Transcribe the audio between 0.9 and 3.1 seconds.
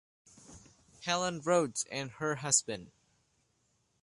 Helen Rhodes, and her husband.